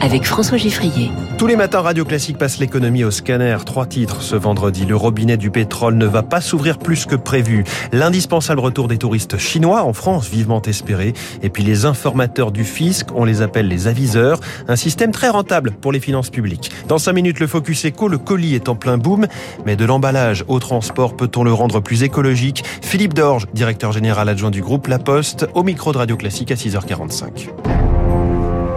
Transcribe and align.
avec 0.00 0.24
François 0.24 0.58
Giffrier. 0.58 1.10
Tous 1.38 1.46
les 1.46 1.56
matins, 1.56 1.80
Radio 1.80 2.04
Classique 2.04 2.38
passe 2.38 2.58
l'économie 2.58 3.04
au 3.04 3.10
scanner. 3.10 3.56
Trois 3.64 3.86
titres 3.86 4.22
ce 4.22 4.36
vendredi. 4.36 4.84
Le 4.86 4.96
robinet 4.96 5.36
du 5.36 5.50
pétrole 5.50 5.94
ne 5.94 6.06
va 6.06 6.22
pas 6.22 6.40
s'ouvrir 6.40 6.78
plus 6.78 7.06
que 7.06 7.16
prévu. 7.16 7.64
L'indispensable 7.92 8.60
retour 8.60 8.88
des 8.88 8.98
touristes 8.98 9.38
chinois 9.38 9.82
en 9.82 9.92
France, 9.92 10.28
vivement 10.28 10.62
espéré. 10.62 11.14
Et 11.42 11.50
puis 11.50 11.62
les 11.62 11.84
informateurs 11.84 12.52
du 12.52 12.64
fisc, 12.64 13.06
on 13.14 13.24
les 13.24 13.42
appelle 13.42 13.68
les 13.68 13.86
aviseurs. 13.86 14.40
Un 14.68 14.76
système 14.76 15.10
très 15.10 15.28
rentable 15.28 15.72
pour 15.72 15.92
les 15.92 16.00
finances 16.00 16.30
publiques. 16.30 16.70
Dans 16.88 16.98
cinq 16.98 17.12
minutes, 17.12 17.40
le 17.40 17.46
Focus 17.46 17.86
Eco, 17.86 18.08
le 18.08 18.18
colis 18.18 18.54
est 18.54 18.68
en 18.68 18.74
plein 18.74 18.98
boom. 18.98 19.26
Mais 19.66 19.76
de 19.76 19.84
l'emballage 19.84 20.44
au 20.48 20.58
transport, 20.58 21.16
peut-on 21.16 21.44
le 21.44 21.52
rendre 21.52 21.80
plus 21.80 22.02
écologique? 22.02 22.64
Philippe 22.82 23.14
Dorge, 23.14 23.46
directeur 23.54 23.92
général 23.92 24.28
adjoint 24.28 24.50
du 24.50 24.62
groupe 24.62 24.86
La 24.86 24.98
Poste, 24.98 25.46
au 25.54 25.62
micro 25.62 25.92
de 25.92 25.98
Radio 25.98 26.16
Classique 26.16 26.50
à 26.50 26.54
6h45. 26.54 27.48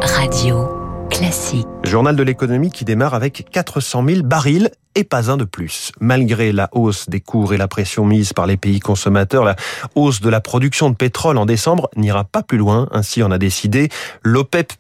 Radio 0.02 0.77
classique. 1.18 1.68
Journal 1.84 2.16
de 2.16 2.24
l'économie 2.24 2.72
qui 2.72 2.86
démarre 2.86 3.14
avec 3.14 3.48
400 3.52 4.06
000 4.08 4.22
barils 4.24 4.70
et 4.98 5.04
pas 5.04 5.30
un 5.30 5.38
de 5.38 5.44
plus. 5.44 5.92
Malgré 6.00 6.52
la 6.52 6.70
hausse 6.72 7.08
des 7.08 7.20
cours 7.20 7.54
et 7.54 7.58
la 7.58 7.68
pression 7.68 8.04
mise 8.04 8.34
par 8.34 8.48
les 8.48 8.58
pays 8.58 8.80
consommateurs, 8.80 9.46
la 9.46 9.56
hausse 9.94 10.22
de 10.22 10.30
la 10.30 10.42
production 10.42 10.90
de 10.90 10.96
pétrole 10.96 11.38
en 11.38 11.46
décembre 11.46 11.92
n'ira 11.96 12.24
pas 12.24 12.42
plus 12.42 12.58
loin. 12.58 12.90
Ainsi 12.92 13.22
en 13.22 13.30
a 13.30 13.38
décidé 13.38 13.90
l'OPEP+, 14.24 14.74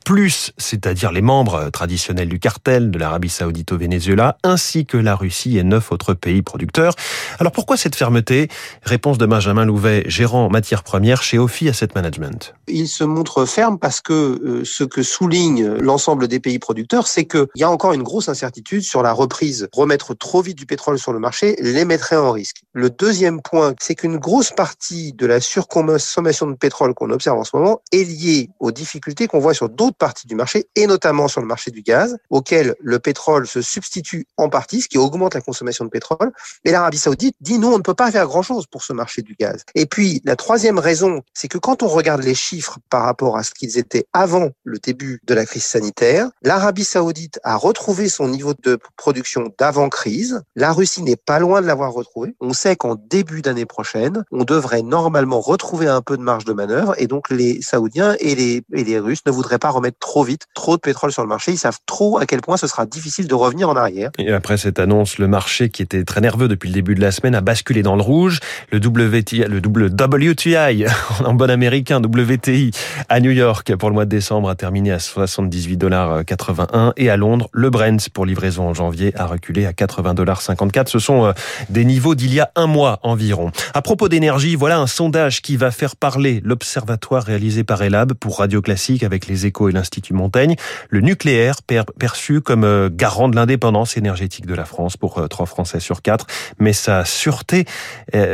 c'est-à-dire 0.58 1.12
les 1.12 1.22
membres 1.22 1.70
traditionnels 1.70 2.30
du 2.30 2.40
cartel 2.40 2.90
de 2.90 2.98
l'Arabie 2.98 3.30
Saoudite 3.30 3.72
au 3.72 3.78
Venezuela, 3.78 4.38
ainsi 4.44 4.88
que 4.88 4.98
la 4.98 5.16
Russie 5.16 5.60
et 5.60 5.64
neuf 5.64 5.92
autres 5.92 6.16
pays 6.16 6.42
producteurs. 6.42 6.94
Alors 7.40 7.52
pourquoi 7.52 7.78
cette 7.78 7.95
fermeté? 7.95 8.48
Réponse 8.82 9.20
de 9.20 9.28
Benjamin 9.28 9.66
Louvet, 9.66 10.04
gérant 10.08 10.50
matières 10.50 10.82
premières 10.82 11.22
chez 11.22 11.38
Ophi 11.38 11.70
Asset 11.70 11.90
Management. 11.94 12.56
Il 12.68 12.88
se 12.88 13.04
montre 13.04 13.45
ferme 13.45 13.78
parce 13.78 14.02
que 14.02 14.14
euh, 14.14 14.62
ce 14.66 14.84
que 14.84 15.04
souligne 15.04 15.68
l'ensemble 15.76 16.28
des 16.28 16.40
pays 16.40 16.58
producteurs, 16.58 17.08
c'est 17.08 17.26
qu'il 17.26 17.45
y 17.56 17.64
a 17.64 17.70
encore 17.70 17.94
une 17.94 18.04
grosse 18.04 18.30
incertitude 18.30 18.82
sur 18.82 19.04
la 19.04 19.14
reprise. 19.14 19.70
Remettre 19.73 20.07
trop 20.14 20.42
vite 20.42 20.58
du 20.58 20.66
pétrole 20.66 21.00
sur 21.00 21.14
le 21.14 21.20
marché 21.20 21.56
les 21.60 21.86
mettrait 21.86 22.16
en 22.16 22.32
risque. 22.32 22.62
Le 22.74 22.90
deuxième 22.90 23.42
point, 23.42 23.74
c'est 23.80 23.96
qu'une 23.96 24.18
grosse 24.18 24.52
partie 24.52 25.14
de 25.14 25.26
la 25.26 25.40
surconsommation 25.40 26.48
de 26.48 26.56
pétrole 26.56 26.94
qu'on 26.94 27.10
observe 27.12 27.38
en 27.38 27.44
ce 27.44 27.56
moment 27.56 27.82
est 27.92 28.04
liée 28.04 28.50
aux 28.60 28.72
difficultés 28.72 29.28
qu'on 29.28 29.40
voit 29.40 29.54
sur 29.54 29.70
d'autres 29.70 29.98
parties 29.98 30.28
du 30.28 30.36
marché, 30.36 30.68
et 30.76 30.88
notamment 30.88 31.28
sur 31.28 31.42
le 31.42 31.48
marché 31.48 31.72
du 31.72 31.82
gaz, 31.82 32.18
auquel 32.30 32.76
le 32.80 33.00
pétrole 33.00 33.48
se 33.48 33.62
substitue 33.62 34.26
en 34.38 34.50
partie, 34.50 34.82
ce 34.82 34.88
qui 34.88 34.98
augmente 34.98 35.34
la 35.34 35.42
consommation 35.42 35.86
de 35.86 35.90
pétrole. 35.90 36.32
Et 36.66 36.72
l'Arabie 36.72 36.98
saoudite 36.98 37.36
dit, 37.42 37.60
nous, 37.60 37.70
on 37.70 37.78
ne 37.78 37.84
peut 37.84 37.94
pas 37.94 38.12
faire 38.12 38.26
grand-chose 38.26 38.68
pour 38.68 38.84
ce 38.84 38.94
marché 38.94 39.22
du 39.22 39.36
gaz. 39.40 39.64
Et 39.76 39.86
puis, 39.86 40.22
la 40.26 40.36
troisième 40.36 40.80
raison, 40.80 41.22
c'est 41.34 41.48
que 41.48 41.58
quand 41.58 41.84
on 41.84 41.88
regarde 41.88 42.24
les 42.24 42.36
chiffres 42.36 42.80
par 42.90 43.04
rapport 43.04 43.38
à 43.38 43.44
ce 43.44 43.52
qu'ils 43.52 43.78
étaient 43.78 44.06
avant 44.14 44.50
le 44.64 44.78
début 44.80 45.20
de 45.26 45.34
la 45.34 45.46
crise 45.46 45.66
sanitaire, 45.66 46.30
l'Arabie 46.42 46.84
saoudite 46.84 47.40
a 47.44 47.56
retrouvé 47.56 48.10
son 48.10 48.28
niveau 48.28 48.54
de 48.64 48.78
production 48.96 49.54
d'avant 49.58 49.90
crise. 49.98 50.44
La 50.56 50.73
Russie 50.73 51.02
n'est 51.02 51.16
pas 51.16 51.40
loin 51.40 51.59
de 51.59 51.66
l'avoir 51.66 51.92
retrouvé. 51.92 52.36
On 52.40 52.53
sait 52.53 52.76
qu'en 52.76 52.95
début 53.09 53.42
d'année 53.42 53.66
prochaine, 53.66 54.23
on 54.31 54.44
devrait 54.44 54.84
normalement 54.84 55.39
retrouver 55.39 55.88
un 55.88 56.02
peu 56.02 56.17
de 56.17 56.22
marge 56.22 56.45
de 56.45 56.54
manœuvre 56.54 56.94
et 57.00 57.08
donc 57.08 57.31
les 57.31 57.64
Saoudiens 57.64 58.16
et 58.20 58.36
les, 58.36 58.62
et 58.73 58.84
les 58.84 59.00
Russes 59.00 59.26
ne 59.26 59.31
voudraient 59.31 59.58
pas 59.58 59.72
remettre 59.72 59.98
trop 59.98 60.23
vite 60.23 60.45
trop 60.54 60.76
de 60.76 60.82
pétrole 60.82 61.11
sur 61.11 61.23
le 61.23 61.27
marché. 61.27 61.52
Ils 61.52 61.58
savent 61.58 61.80
trop 61.88 62.20
à 62.20 62.27
quel 62.27 62.42
point 62.42 62.58
ce 62.58 62.67
sera 62.67 62.86
difficile 62.86 63.27
de 63.27 63.33
revenir 63.33 63.70
en 63.70 63.76
arrière. 63.76 64.11
Et 64.20 64.32
après 64.32 64.58
cette 64.58 64.77
annonce, 64.77 65.17
le 65.17 65.27
marché 65.27 65.70
qui 65.70 65.82
était 65.82 66.04
très 66.04 66.22
nerveux 66.22 66.48
depuis 66.48 66.70
le 66.70 66.76
début 66.76 66.93
de 66.93 67.02
la 67.02 67.11
semaine 67.11 67.33
a 67.33 67.42
basculé 67.42 67.82
dans 67.82 67.95
le 67.95 68.04
rouge. 68.04 68.39
Le 68.72 68.77
WTI, 68.77 69.45
le 69.45 69.58
WTI 69.58 70.86
en 71.26 71.33
bon 71.33 71.49
américain, 71.49 71.99
WTI 71.99 72.70
à 73.10 73.20
New 73.20 73.32
York 73.32 73.76
pour 73.77 73.89
le 73.89 73.95
mois 73.95 74.05
de 74.05 74.11
décembre 74.11 74.48
a 74.48 74.55
terminé 74.55 74.92
à 74.92 74.99
78 74.99 75.76
dollars 75.76 76.23
81 76.23 76.93
et 76.98 77.10
à 77.10 77.17
Londres, 77.17 77.49
le 77.52 77.72
Brent 77.72 78.10
pour 78.14 78.27
livraison 78.27 78.67
en 78.67 78.76
janvier 78.76 79.11
a 79.16 79.26
reculé 79.26 79.66
à 79.66 79.73
80,54 79.87 80.87
Ce 80.87 80.99
sont 80.99 81.25
euh, 81.25 81.33
des 81.70 81.86
niveaux 81.86 82.15
d'il 82.15 82.33
y 82.33 82.39
a 82.39 82.52
un 82.55 82.67
mois 82.67 82.99
environ. 83.03 83.52
À 83.73 83.81
propos 83.81 84.09
d'énergie, 84.09 84.55
voilà 84.55 84.77
un 84.80 84.87
sondage 84.87 85.42
qui 85.42 85.58
va 85.58 85.71
faire 85.71 85.95
parler 85.95 86.42
l'observatoire 86.43 87.23
réalisé 87.23 87.64
par 87.64 87.81
Elab 87.81 88.14
pour 88.14 88.39
Radio 88.39 88.61
Classique 88.61 89.03
avec 89.03 89.27
les 89.27 89.45
échos 89.45 89.70
et 89.70 89.71
l'Institut 89.71 90.14
Montaigne. 90.14 90.55
Le 90.89 91.02
nucléaire 91.02 91.55
perçu 91.99 92.42
comme 92.42 92.64
euh, 92.64 92.89
garant 92.92 93.30
de 93.30 93.36
l'indépendance 93.36 93.98
énergétique 93.98 94.45
de 94.45 94.53
la 94.53 94.65
France 94.65 94.98
pour 94.98 95.17
euh, 95.17 95.27
trois 95.27 95.45
Français 95.45 95.80
sur 95.80 96.02
quatre. 96.02 96.27
Mais 96.59 96.73
sa 96.73 97.05
sûreté 97.05 97.65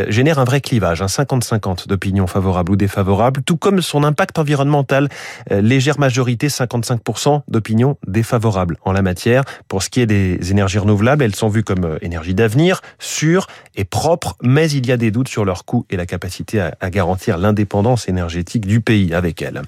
génère 0.07 0.39
un 0.39 0.43
vrai 0.43 0.61
clivage, 0.61 1.01
un 1.01 1.07
50-50 1.07 1.87
d'opinions 1.87 2.27
favorables 2.27 2.71
ou 2.71 2.75
défavorables, 2.75 3.43
tout 3.43 3.57
comme 3.57 3.81
son 3.81 4.03
impact 4.03 4.39
environnemental. 4.39 5.09
Légère 5.49 5.99
majorité, 5.99 6.47
55% 6.47 7.41
d'opinions 7.47 7.97
défavorables 8.07 8.77
en 8.83 8.91
la 8.91 9.01
matière. 9.01 9.43
Pour 9.67 9.83
ce 9.83 9.89
qui 9.89 10.01
est 10.01 10.05
des 10.05 10.51
énergies 10.51 10.79
renouvelables, 10.79 11.23
sont 11.35 11.49
vues 11.49 11.63
comme 11.63 11.85
euh, 11.85 11.97
énergie 12.01 12.33
d'avenir, 12.33 12.81
sûre 12.99 13.47
et 13.75 13.83
propre, 13.83 14.35
mais 14.41 14.69
il 14.69 14.85
y 14.85 14.91
a 14.91 14.97
des 14.97 15.11
doutes 15.11 15.27
sur 15.27 15.45
leur 15.45 15.65
coût 15.65 15.85
et 15.89 15.97
la 15.97 16.05
capacité 16.05 16.59
à, 16.59 16.89
garantir 16.89 17.37
l'indépendance 17.37 18.07
énergétique 18.07 18.65
du 18.65 18.81
pays 18.81 19.13
avec 19.13 19.41
elles. 19.41 19.61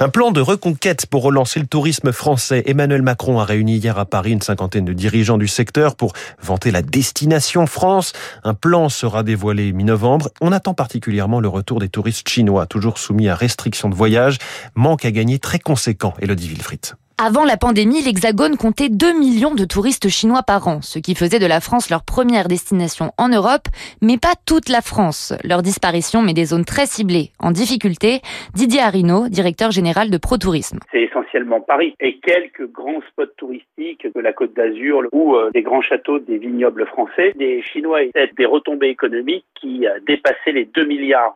Un 0.00 0.08
plan 0.08 0.30
de 0.30 0.40
reconquête 0.40 1.06
pour 1.06 1.22
relancer 1.22 1.60
le 1.60 1.66
tourisme 1.66 2.12
français. 2.12 2.62
Emmanuel 2.66 3.02
Macron 3.02 3.40
a 3.40 3.44
réuni 3.44 3.76
hier 3.76 3.98
à 3.98 4.04
Paris 4.04 4.32
une 4.32 4.42
cinquantaine 4.42 4.84
de 4.84 4.92
dirigeants 4.92 5.38
du 5.38 5.48
secteur 5.48 5.96
pour 5.96 6.12
vanter 6.40 6.70
la 6.70 6.82
destination 6.82 7.66
France. 7.66 8.12
Un 8.44 8.54
plan 8.54 8.88
sera 8.88 9.22
dévoilé 9.22 9.72
mi-novembre. 9.72 10.28
On 10.40 10.52
attend 10.52 10.74
particulièrement 10.74 11.40
le 11.40 11.48
retour 11.48 11.80
des 11.80 11.88
touristes 11.88 12.28
chinois, 12.28 12.66
toujours 12.66 12.98
soumis 12.98 13.28
à 13.28 13.34
restrictions 13.34 13.88
de 13.88 13.94
voyage. 13.94 14.38
Manque 14.74 15.04
à 15.04 15.10
gagner 15.10 15.38
très 15.38 15.58
conséquent, 15.58 16.14
Elodie 16.20 16.48
Wilfried. 16.48 16.94
Avant 17.20 17.44
la 17.44 17.56
pandémie, 17.56 18.00
l'Hexagone 18.00 18.56
comptait 18.56 18.88
2 18.88 19.18
millions 19.18 19.56
de 19.56 19.64
touristes 19.64 20.08
chinois 20.08 20.44
par 20.46 20.68
an, 20.68 20.82
ce 20.82 21.00
qui 21.00 21.16
faisait 21.16 21.40
de 21.40 21.46
la 21.46 21.58
France 21.58 21.90
leur 21.90 22.04
première 22.04 22.46
destination 22.46 23.10
en 23.18 23.28
Europe, 23.28 23.66
mais 24.00 24.18
pas 24.18 24.34
toute 24.46 24.68
la 24.68 24.82
France. 24.82 25.34
Leur 25.42 25.62
disparition 25.62 26.22
met 26.22 26.32
des 26.32 26.44
zones 26.44 26.64
très 26.64 26.86
ciblées 26.86 27.32
en 27.40 27.50
difficulté. 27.50 28.20
Didier 28.54 28.82
Arino, 28.82 29.28
directeur 29.28 29.72
général 29.72 30.10
de 30.10 30.16
ProTourisme. 30.16 30.78
C'est 30.92 31.02
essentiellement 31.02 31.60
Paris 31.60 31.96
et 31.98 32.20
quelques 32.20 32.70
grands 32.70 33.02
spots 33.10 33.34
touristiques 33.36 34.06
de 34.14 34.20
la 34.20 34.32
Côte 34.32 34.54
d'Azur 34.54 35.02
ou 35.10 35.34
euh, 35.34 35.50
des 35.52 35.62
grands 35.62 35.82
châteaux 35.82 36.20
des 36.20 36.38
vignobles 36.38 36.86
français. 36.86 37.32
Les 37.34 37.62
Chinois 37.62 38.04
étaient 38.04 38.30
des 38.38 38.46
retombées 38.46 38.90
économiques 38.90 39.44
qui 39.60 39.86
dépassaient 40.06 40.52
les 40.52 40.66
2 40.66 40.84
milliards 40.84 41.34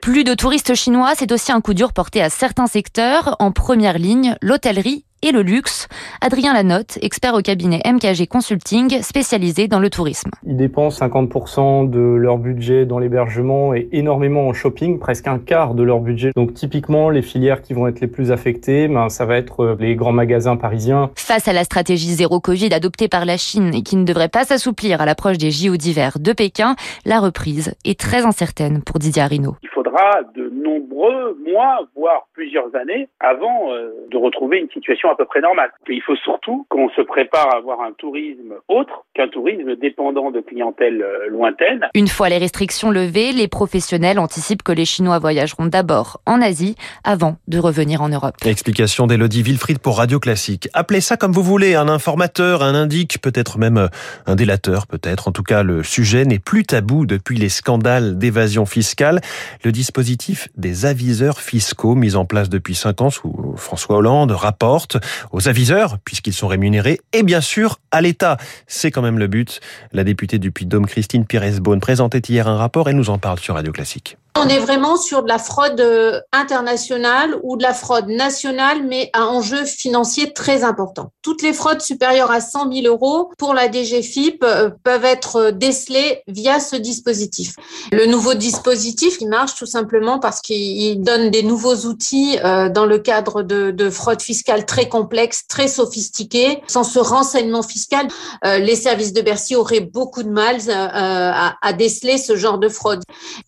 Plus 0.00 0.24
de 0.24 0.34
touristes 0.34 0.74
chinois, 0.74 1.12
c'est 1.14 1.32
aussi 1.32 1.52
un 1.52 1.60
coup 1.60 1.74
dur 1.74 1.92
porté 1.92 2.22
à 2.22 2.30
certains 2.30 2.66
secteurs. 2.66 3.36
En 3.38 3.52
première 3.52 3.98
ligne, 3.98 4.36
l'hôtellerie 4.40 5.04
et 5.22 5.32
le 5.32 5.42
luxe. 5.42 5.88
Adrien 6.20 6.52
Lanotte, 6.52 6.98
expert 7.02 7.34
au 7.34 7.40
cabinet 7.40 7.80
MKG 7.86 8.26
Consulting, 8.28 9.02
spécialisé 9.02 9.68
dans 9.68 9.78
le 9.78 9.90
tourisme. 9.90 10.30
Ils 10.44 10.56
dépensent 10.56 11.04
50% 11.06 11.90
de 11.90 12.00
leur 12.00 12.38
budget 12.38 12.86
dans 12.86 12.98
l'hébergement 12.98 13.74
et 13.74 13.88
énormément 13.92 14.48
en 14.48 14.52
shopping, 14.52 14.98
presque 14.98 15.28
un 15.28 15.38
quart 15.38 15.74
de 15.74 15.82
leur 15.82 16.00
budget. 16.00 16.32
Donc 16.34 16.54
typiquement, 16.54 17.10
les 17.10 17.22
filières 17.22 17.62
qui 17.62 17.72
vont 17.72 17.86
être 17.86 18.00
les 18.00 18.06
plus 18.06 18.32
affectées, 18.32 18.88
ben, 18.88 19.08
ça 19.08 19.24
va 19.24 19.36
être 19.36 19.60
euh, 19.60 19.76
les 19.78 19.94
grands 19.94 20.12
magasins 20.12 20.56
parisiens. 20.56 21.10
Face 21.16 21.48
à 21.48 21.52
la 21.52 21.64
stratégie 21.64 22.12
zéro 22.12 22.40
Covid 22.40 22.72
adoptée 22.74 23.08
par 23.08 23.24
la 23.24 23.36
Chine 23.36 23.72
et 23.74 23.82
qui 23.82 23.96
ne 23.96 24.04
devrait 24.04 24.28
pas 24.28 24.44
s'assouplir 24.44 25.00
à 25.00 25.06
l'approche 25.06 25.38
des 25.38 25.50
JO 25.50 25.76
d'hiver 25.76 26.18
de 26.18 26.32
Pékin, 26.32 26.74
la 27.06 27.20
reprise 27.20 27.74
est 27.84 27.98
très 27.98 28.24
incertaine 28.24 28.82
pour 28.84 28.98
Didier 28.98 29.22
Arino. 29.22 29.56
Il 29.62 29.68
faudra 29.68 30.22
de 30.34 30.50
nombreux 30.50 31.38
mois, 31.46 31.80
voire 31.96 32.28
plusieurs 32.32 32.74
années, 32.74 33.08
avant 33.20 33.72
euh, 33.72 33.90
de 34.10 34.16
retrouver 34.16 34.58
une 34.58 34.70
situation 34.70 35.08
à 35.12 35.16
peu 35.16 35.24
près 35.24 35.40
normale. 35.40 35.70
il 35.88 36.02
faut 36.02 36.16
surtout 36.16 36.66
qu'on 36.68 36.88
se 36.90 37.02
prépare 37.02 37.54
à 37.54 37.58
avoir 37.58 37.80
un 37.80 37.92
tourisme 37.92 38.54
autre 38.68 39.04
qu'un 39.14 39.28
tourisme 39.28 39.76
dépendant 39.76 40.30
de 40.30 40.40
clientèle 40.40 41.02
euh, 41.02 41.28
lointaine. 41.28 41.88
Une 41.94 42.08
fois 42.08 42.28
les 42.28 42.38
restrictions 42.38 42.90
levées, 42.90 43.32
les 43.32 43.48
professionnels 43.48 44.18
anticipent 44.18 44.62
que 44.62 44.72
les 44.72 44.84
Chinois 44.84 45.18
voyageront 45.18 45.66
d'abord 45.66 46.20
en 46.26 46.40
Asie 46.40 46.76
avant 47.04 47.36
de 47.48 47.58
revenir 47.58 48.02
en 48.02 48.08
Europe. 48.08 48.34
Explication 48.44 49.06
d'Elodie 49.06 49.42
Wilfried 49.42 49.78
pour 49.78 49.98
Radio 49.98 50.18
Classique. 50.18 50.68
Appelez 50.72 51.00
ça 51.00 51.16
comme 51.16 51.32
vous 51.32 51.42
voulez, 51.42 51.74
un 51.74 51.88
informateur, 51.88 52.62
un 52.62 52.74
indique, 52.74 53.20
peut-être 53.20 53.58
même 53.58 53.78
euh, 53.78 53.88
un 54.26 54.34
délateur, 54.34 54.86
peut-être. 54.86 55.28
En 55.28 55.32
tout 55.32 55.42
cas, 55.42 55.62
le 55.62 55.82
sujet 55.82 56.24
n'est 56.24 56.38
plus 56.38 56.64
tabou 56.64 57.06
depuis 57.06 57.36
les 57.36 57.48
scandales 57.48 58.18
d'évasion 58.18 58.66
fiscale. 58.66 59.20
Le 59.64 59.72
dispositif 59.72 60.48
des 60.56 60.86
aviseurs 60.86 61.40
fiscaux 61.40 61.94
mis 61.94 62.16
en 62.16 62.24
place 62.24 62.48
depuis 62.48 62.74
cinq 62.74 63.00
ans 63.00 63.10
sous 63.10 63.54
François 63.56 63.96
Hollande 63.96 64.32
rapporte 64.32 64.96
aux 65.30 65.48
aviseurs, 65.48 65.98
puisqu'ils 66.04 66.32
sont 66.32 66.48
rémunérés, 66.48 67.00
et 67.12 67.22
bien 67.22 67.40
sûr 67.40 67.78
à 67.90 68.00
l'État. 68.00 68.36
C'est 68.66 68.90
quand 68.90 69.02
même 69.02 69.18
le 69.18 69.26
but. 69.26 69.60
La 69.92 70.04
députée 70.04 70.38
du 70.38 70.50
Puy-de-Dôme, 70.50 70.86
Christine 70.86 71.26
Pires-Beaune, 71.26 71.80
présentait 71.80 72.22
hier 72.28 72.48
un 72.48 72.56
rapport 72.56 72.88
et 72.88 72.94
nous 72.94 73.10
en 73.10 73.18
parle 73.18 73.38
sur 73.38 73.54
Radio 73.54 73.72
Classique. 73.72 74.16
On 74.38 74.48
est 74.48 74.58
vraiment 74.58 74.96
sur 74.96 75.22
de 75.22 75.28
la 75.28 75.38
fraude 75.38 75.78
euh, 75.80 76.18
internationale 76.32 77.36
ou 77.42 77.58
de 77.58 77.62
la 77.62 77.74
fraude 77.74 78.08
nationale, 78.08 78.82
mais 78.82 79.10
à 79.12 79.26
enjeu 79.26 79.64
financier 79.64 80.32
très 80.32 80.64
important. 80.64 81.12
Toutes 81.20 81.42
les 81.42 81.52
fraudes 81.52 81.82
supérieures 81.82 82.30
à 82.30 82.40
100 82.40 82.72
000 82.72 82.86
euros 82.86 83.30
pour 83.36 83.52
la 83.52 83.70
DGFIP 83.70 84.42
euh, 84.42 84.70
peuvent 84.84 85.04
être 85.04 85.50
décelées 85.50 86.22
via 86.28 86.60
ce 86.60 86.76
dispositif. 86.76 87.56
Le 87.92 88.06
nouveau 88.06 88.32
dispositif, 88.32 89.18
il 89.20 89.28
marche 89.28 89.54
tout 89.54 89.66
simplement 89.66 90.18
parce 90.18 90.40
qu'il 90.40 91.02
donne 91.02 91.30
des 91.30 91.42
nouveaux 91.42 91.76
outils 91.86 92.38
euh, 92.42 92.70
dans 92.70 92.86
le 92.86 92.98
cadre 92.98 93.42
de, 93.42 93.70
de 93.70 93.90
fraude 93.90 94.22
fiscale 94.22 94.64
très 94.64 94.88
complexe, 94.88 95.46
très 95.46 95.68
sophistiquée. 95.68 96.62
Sans 96.68 96.84
ce 96.84 96.98
renseignement 96.98 97.62
fiscal, 97.62 98.08
les 98.44 98.76
services 98.76 99.12
de 99.12 99.20
Bercy 99.20 99.56
auraient 99.56 99.80
beaucoup 99.80 100.22
de 100.22 100.30
mal 100.30 100.58
à, 100.70 101.54
à 101.60 101.72
déceler 101.72 102.18
ce 102.18 102.34
genre 102.36 102.58
de 102.58 102.68
fraude. 102.68 103.02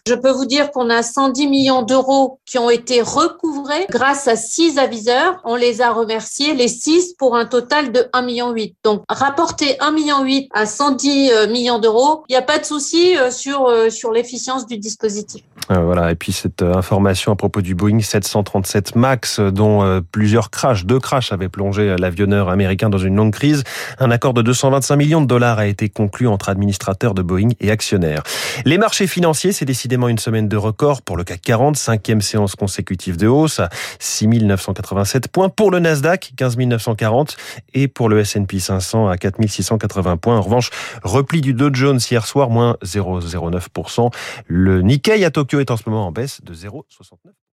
Je 0.06 0.14
peux 0.14 0.30
vous 0.30 0.44
dire 0.44 0.70
qu'on 0.74 0.90
a 0.90 1.02
110 1.02 1.46
millions 1.46 1.82
d'euros 1.82 2.40
qui 2.44 2.58
ont 2.58 2.68
été 2.68 3.00
recouvrés 3.00 3.86
grâce 3.90 4.26
à 4.26 4.34
six 4.34 4.76
aviseurs. 4.76 5.40
On 5.44 5.54
les 5.54 5.80
a 5.80 5.92
remerciés, 5.92 6.54
les 6.54 6.68
six, 6.68 7.14
pour 7.14 7.36
un 7.36 7.46
total 7.46 7.92
de 7.92 8.00
1,8 8.12 8.24
million. 8.24 8.54
Donc, 8.82 9.04
rapporter 9.08 9.76
1,8 9.80 9.94
million 9.94 10.48
à 10.52 10.66
110 10.66 11.30
euh, 11.30 11.46
millions 11.46 11.78
d'euros, 11.78 12.24
il 12.28 12.32
n'y 12.32 12.36
a 12.36 12.42
pas 12.42 12.58
de 12.58 12.64
souci 12.64 13.16
euh, 13.16 13.30
sur, 13.30 13.66
euh, 13.66 13.88
sur 13.88 14.10
l'efficience 14.10 14.66
du 14.66 14.76
dispositif. 14.78 15.42
Voilà, 15.70 16.10
et 16.10 16.14
puis 16.14 16.32
cette 16.32 16.60
information 16.60 17.32
à 17.32 17.36
propos 17.36 17.62
du 17.62 17.74
Boeing 17.74 18.00
737 18.00 18.96
MAX, 18.96 19.40
dont 19.40 20.02
plusieurs 20.12 20.50
crashs, 20.50 20.84
deux 20.84 21.00
crashs 21.00 21.32
avaient 21.32 21.48
plongé 21.48 21.96
l'avionneur 21.98 22.50
américain 22.50 22.90
dans 22.90 22.98
une 22.98 23.16
longue 23.16 23.32
crise. 23.32 23.64
Un 23.98 24.10
accord 24.10 24.34
de 24.34 24.42
225 24.42 24.96
millions 24.96 25.22
de 25.22 25.26
dollars 25.26 25.58
a 25.58 25.66
été 25.66 25.88
conclu 25.88 26.28
entre 26.28 26.50
administrateurs 26.50 27.14
de 27.14 27.22
Boeing 27.22 27.48
et 27.60 27.70
actionnaires. 27.70 28.22
Les 28.66 28.76
marchés 28.76 29.06
financiers, 29.06 29.52
c'est 29.52 29.64
décidément 29.64 30.08
une 30.08 30.18
semaine 30.18 30.48
de 30.48 30.56
record 30.64 31.02
pour 31.02 31.16
le 31.16 31.24
CAC 31.24 31.42
40, 31.42 31.76
cinquième 31.76 32.20
séance 32.20 32.54
consécutive 32.56 33.16
de 33.16 33.26
hausse 33.26 33.60
à 33.60 33.68
6 33.98 34.28
987 34.28 35.28
points 35.28 35.48
pour 35.48 35.70
le 35.70 35.78
Nasdaq, 35.78 36.32
15 36.36 36.56
940 36.56 37.36
et 37.74 37.88
pour 37.88 38.08
le 38.08 38.20
S&P 38.20 38.58
500 38.58 39.08
à 39.08 39.16
4 39.16 39.46
680 39.46 40.16
points. 40.16 40.38
En 40.38 40.42
revanche, 40.42 40.70
repli 41.02 41.40
du 41.40 41.54
Dow 41.54 41.72
Jones 41.72 42.00
hier 42.10 42.26
soir, 42.26 42.50
moins 42.50 42.76
0,09%. 42.82 44.10
Le 44.46 44.82
Nikkei 44.82 45.24
à 45.24 45.30
Tokyo 45.30 45.60
est 45.60 45.70
en 45.70 45.76
ce 45.76 45.82
moment 45.86 46.06
en 46.06 46.12
baisse 46.12 46.40
de 46.42 46.54
0,69%. 46.54 47.43